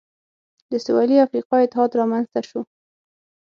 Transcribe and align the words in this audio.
د 0.71 0.73
سوېلي 0.85 1.17
افریقا 1.25 1.55
اتحاد 1.61 1.89
رامنځته 1.99 2.41
شو. 2.49 2.61